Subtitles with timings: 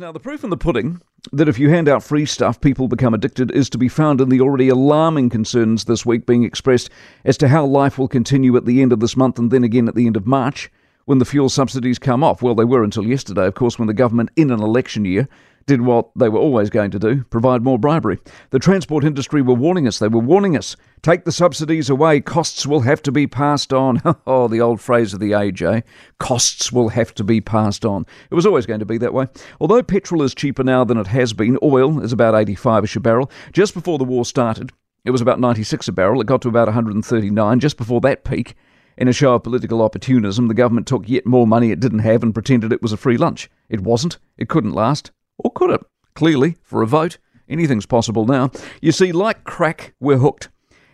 [0.00, 3.12] Now, the proof in the pudding that if you hand out free stuff, people become
[3.12, 6.88] addicted is to be found in the already alarming concerns this week being expressed
[7.26, 9.88] as to how life will continue at the end of this month and then again
[9.88, 10.72] at the end of March
[11.04, 12.40] when the fuel subsidies come off.
[12.40, 15.28] Well, they were until yesterday, of course, when the government in an election year
[15.66, 18.18] did what they were always going to do provide more bribery.
[18.50, 19.98] The transport industry were warning us.
[19.98, 24.02] They were warning us take the subsidies away, costs will have to be passed on.
[24.26, 25.80] oh, the old phrase of the age, eh?
[26.18, 28.06] Costs will have to be passed on.
[28.30, 29.26] It was always going to be that way.
[29.60, 33.00] Although petrol is cheaper now than it has been, oil is about 85 ish a
[33.00, 33.30] barrel.
[33.52, 34.72] Just before the war started,
[35.04, 36.20] it was about 96 a barrel.
[36.20, 38.54] It got to about 139 just before that peak.
[38.98, 42.22] In a show of political opportunism, the government took yet more money it didn't have
[42.22, 43.50] and pretended it was a free lunch.
[43.70, 44.18] It wasn't.
[44.36, 45.10] It couldn't last.
[45.44, 45.80] Or could it?
[46.14, 47.18] Clearly, for a vote,
[47.48, 48.50] anything's possible now.
[48.80, 50.48] You see, like crack, we're hooked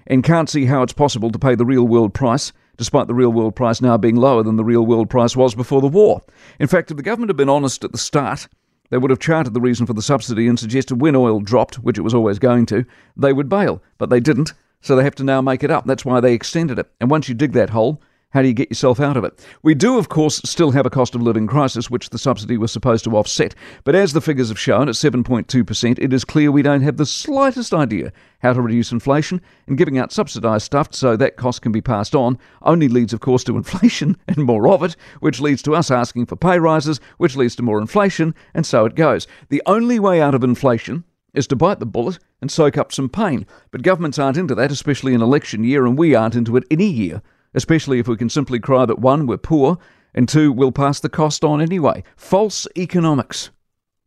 [0.07, 3.33] and can't see how it's possible to pay the real world price, despite the real
[3.33, 6.23] world price now being lower than the real world price was before the war.
[6.61, 8.49] In fact, if the government had been honest at the start,
[8.91, 11.99] they would have charted the reason for the subsidy and suggested when oil dropped, which
[11.99, 12.85] it was always going to,
[13.17, 13.83] they would bail.
[13.99, 15.87] But they didn't, so they have to now make it up.
[15.87, 16.89] That's why they extended it.
[17.01, 19.47] And once you dig that hole, how do you get yourself out of it?
[19.63, 22.73] We do, of course, still have a cost of living crisis, which the subsidy was
[22.73, 23.55] supposed to offset.
[23.85, 27.07] But as the figures have shown, at 7.2%, it is clear we don't have the
[27.07, 31.73] slightest idea how to reduce inflation, and giving out subsidised stuff so that cost can
[31.73, 35.63] be passed on only leads, of course, to inflation and more of it, which leads
[35.63, 39.27] to us asking for pay rises, which leads to more inflation, and so it goes.
[39.49, 43.09] The only way out of inflation is to bite the bullet and soak up some
[43.09, 43.47] pain.
[43.71, 46.87] But governments aren't into that, especially in election year, and we aren't into it any
[46.87, 47.23] year
[47.57, 49.79] especially if we can simply cry that one, we're poor,
[50.15, 52.05] and two, we'll pass the cost on anyway.
[52.17, 53.51] False economics.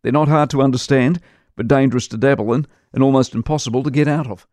[0.02, 1.20] They're not hard to understand,
[1.58, 4.48] but dangerous to dabble in, and almost impossible to get out of.